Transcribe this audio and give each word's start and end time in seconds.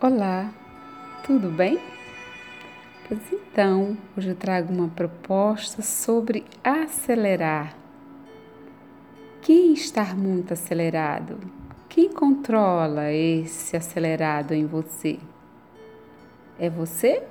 Olá, 0.00 0.54
tudo 1.26 1.50
bem? 1.50 1.76
Pois 3.08 3.20
então, 3.32 3.98
hoje 4.16 4.28
eu 4.28 4.36
trago 4.36 4.72
uma 4.72 4.86
proposta 4.86 5.82
sobre 5.82 6.44
acelerar. 6.62 7.76
Quem 9.42 9.72
está 9.72 10.14
muito 10.14 10.52
acelerado? 10.52 11.40
Quem 11.88 12.12
controla 12.12 13.10
esse 13.10 13.76
acelerado 13.76 14.52
em 14.52 14.66
você? 14.66 15.18
É 16.60 16.70
você 16.70 17.24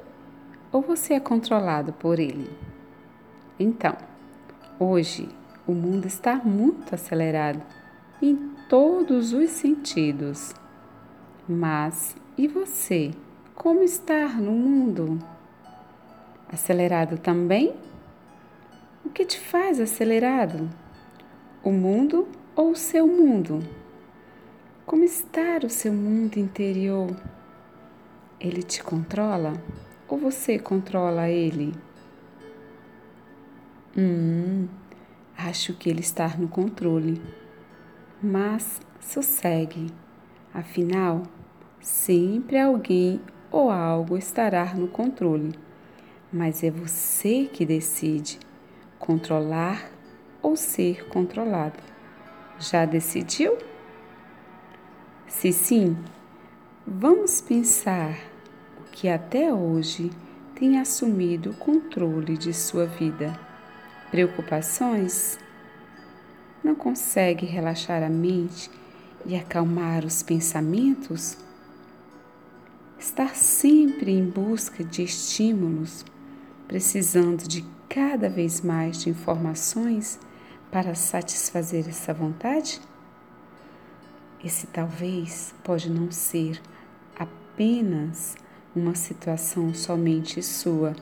ou 0.70 0.82
você 0.82 1.14
é 1.14 1.22
controlado 1.22 1.94
por 1.94 2.20
ele? 2.20 2.52
Então, 3.58 3.96
hoje 4.78 5.30
o 5.66 5.72
mundo 5.72 6.06
está 6.06 6.36
muito 6.36 6.94
acelerado 6.94 7.64
em 8.22 8.36
todos 8.68 9.32
os 9.32 9.52
sentidos. 9.52 10.54
Mas 11.48 12.14
e 12.38 12.48
você? 12.48 13.12
Como 13.56 13.82
estar 13.82 14.40
no 14.40 14.52
mundo? 14.52 15.18
Acelerado 16.48 17.18
também? 17.18 17.76
O 19.04 19.10
que 19.10 19.26
te 19.26 19.40
faz 19.40 19.80
acelerado? 19.80 20.70
O 21.64 21.72
mundo 21.72 22.28
ou 22.56 22.72
o 22.72 22.76
seu 22.76 23.08
mundo? 23.08 23.60
Como 24.86 25.04
está 25.04 25.60
o 25.66 25.70
seu 25.70 25.92
mundo 25.92 26.38
interior? 26.38 27.10
Ele 28.40 28.62
te 28.62 28.84
controla 28.84 29.54
ou 30.08 30.18
você 30.18 30.60
controla 30.60 31.28
ele? 31.30 31.74
Hum, 33.98 34.68
acho 35.36 35.74
que 35.74 35.90
ele 35.90 36.02
está 36.02 36.38
no 36.38 36.48
controle. 36.48 37.20
Mas 38.22 38.80
sossegue, 39.00 39.92
afinal, 40.54 41.24
Sempre 41.80 42.60
alguém 42.60 43.22
ou 43.52 43.70
algo 43.70 44.18
estará 44.18 44.74
no 44.74 44.88
controle, 44.88 45.54
mas 46.32 46.64
é 46.64 46.72
você 46.72 47.46
que 47.46 47.66
decide 47.66 48.40
controlar 49.00 49.90
ou 50.42 50.56
ser 50.56 51.08
controlado. 51.08 51.80
Já 52.60 52.86
decidiu? 52.86 53.58
Se 55.28 55.52
sim, 55.52 55.96
vamos 56.86 57.42
pensar 57.42 58.18
o 58.80 58.84
que 58.92 59.08
até 59.08 59.54
hoje 59.54 60.10
tem 60.56 60.80
assumido 60.80 61.52
o 61.52 61.56
controle 61.56 62.38
de 62.38 62.54
sua 62.54 62.86
vida. 62.86 63.40
Preocupações? 64.10 65.38
Não 66.64 66.74
consegue 66.74 67.46
relaxar 67.46 68.02
a 68.02 68.10
mente 68.10 68.72
e 69.26 69.36
acalmar 69.36 70.04
os 70.04 70.24
pensamentos? 70.24 71.38
Estar 73.00 73.36
sempre 73.36 74.12
em 74.12 74.26
busca 74.26 74.84
de 74.84 75.04
estímulos, 75.04 76.06
precisando 76.68 77.48
de 77.48 77.64
cada 77.88 78.30
vez 78.30 78.62
mais 78.62 79.02
de 79.02 79.10
informações 79.10 80.20
para 80.72 80.96
satisfazer 80.96 81.88
essa 81.88 82.14
vontade? 82.14 82.82
Esse 84.44 84.68
talvez 84.68 85.54
pode 85.64 85.90
não 85.90 86.12
ser 86.12 86.62
apenas 87.18 88.36
uma 88.76 88.96
situação 88.96 89.74
somente 89.74 90.44
sua. 90.44 90.96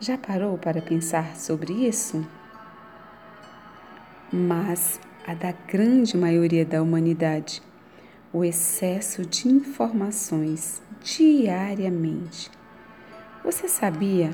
Já 0.00 0.18
parou 0.18 0.58
para 0.58 0.82
pensar 0.82 1.36
sobre 1.36 1.72
isso? 1.72 2.26
Mas 4.32 4.98
a 5.26 5.34
da 5.34 5.52
grande 5.52 6.16
maioria 6.16 6.64
da 6.64 6.82
humanidade 6.82 7.62
o 8.32 8.42
excesso 8.42 9.26
de 9.26 9.46
informações 9.46 10.80
diariamente. 11.02 12.50
Você 13.44 13.68
sabia 13.68 14.30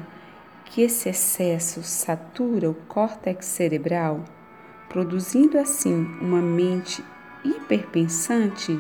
que 0.64 0.82
esse 0.82 1.08
excesso 1.08 1.82
satura 1.82 2.68
o 2.68 2.74
córtex 2.74 3.46
cerebral, 3.46 4.24
produzindo 4.88 5.58
assim 5.58 5.94
uma 6.20 6.40
mente 6.40 7.02
hiperpensante, 7.44 8.78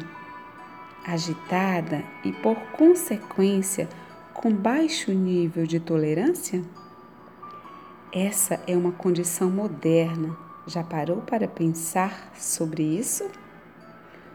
agitada 1.06 2.04
e, 2.24 2.32
por 2.32 2.56
consequência, 2.72 3.88
com 4.34 4.52
baixo 4.52 5.12
nível 5.12 5.66
de 5.66 5.80
tolerância? 5.80 6.62
Essa 8.12 8.60
é 8.66 8.76
uma 8.76 8.92
condição 8.92 9.50
moderna. 9.50 10.36
Já 10.66 10.82
parou 10.82 11.22
para 11.22 11.48
pensar 11.48 12.30
sobre 12.34 12.82
isso? 12.82 13.24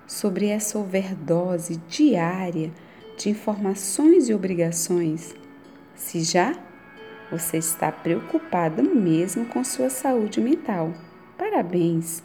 sobre 0.08 0.48
essa 0.48 0.78
overdose 0.78 1.78
diária 1.88 2.72
de 3.18 3.30
informações 3.30 4.30
e 4.30 4.34
obrigações. 4.34 5.36
Se 5.96 6.24
já 6.24 6.56
você 7.32 7.58
está 7.58 7.92
preocupado 7.92 8.84
mesmo 8.84 9.46
com 9.46 9.64
sua 9.64 9.90
saúde 9.90 10.40
mental, 10.40 10.94
parabéns! 11.38 12.24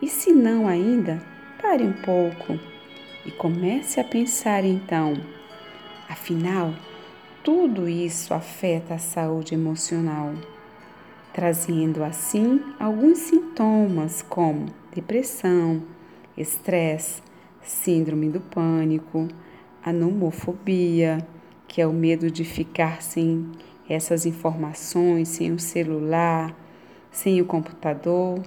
E 0.00 0.08
se 0.08 0.32
não 0.32 0.66
ainda, 0.66 1.22
pare 1.60 1.84
um 1.84 1.92
pouco 1.92 2.58
e 3.26 3.30
comece 3.30 4.00
a 4.00 4.04
pensar 4.04 4.64
então. 4.64 5.14
Afinal, 6.08 6.74
tudo 7.44 7.88
isso 7.88 8.32
afeta 8.32 8.94
a 8.94 8.98
saúde 8.98 9.54
emocional, 9.54 10.32
trazendo 11.32 12.02
assim 12.02 12.62
alguns 12.78 13.18
sintomas 13.18 14.22
como 14.22 14.66
depressão, 14.94 15.82
estresse, 16.36 17.22
síndrome 17.62 18.28
do 18.30 18.40
pânico, 18.40 19.28
anomofobia, 19.84 21.26
que 21.66 21.80
é 21.80 21.86
o 21.86 21.92
medo 21.92 22.30
de 22.30 22.44
ficar 22.44 23.02
sem 23.02 23.50
essas 23.88 24.26
informações, 24.26 25.28
sem 25.28 25.52
o 25.52 25.58
celular, 25.58 26.54
sem 27.10 27.40
o 27.40 27.44
computador. 27.44 28.42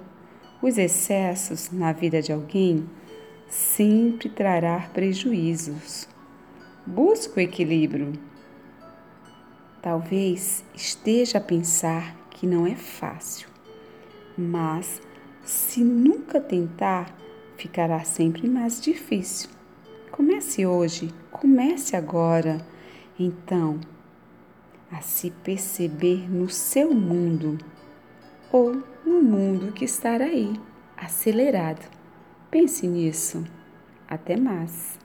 Os 0.62 0.78
excessos 0.78 1.70
na 1.70 1.92
vida 1.92 2.22
de 2.22 2.32
alguém 2.32 2.88
sempre 3.48 4.28
trará 4.28 4.88
prejuízos. 4.92 6.08
Busque 6.86 7.38
o 7.38 7.42
equilíbrio. 7.42 8.12
Talvez 9.80 10.64
esteja 10.74 11.38
a 11.38 11.40
pensar 11.40 12.16
que 12.30 12.46
não 12.46 12.66
é 12.66 12.74
fácil, 12.74 13.48
mas 14.36 15.00
se 15.44 15.84
nunca 15.84 16.40
tentar, 16.40 17.14
ficará 17.56 18.02
sempre 18.02 18.48
mais 18.48 18.80
difícil. 18.80 19.53
Comece 20.16 20.64
hoje, 20.64 21.12
comece 21.32 21.96
agora, 21.96 22.64
então, 23.18 23.80
a 24.88 25.00
se 25.00 25.32
perceber 25.32 26.30
no 26.30 26.48
seu 26.48 26.94
mundo 26.94 27.58
ou 28.52 28.80
no 29.04 29.20
mundo 29.20 29.72
que 29.72 29.84
está 29.84 30.12
aí, 30.12 30.54
acelerado. 30.96 31.90
Pense 32.48 32.86
nisso. 32.86 33.44
Até 34.06 34.36
mais. 34.36 35.03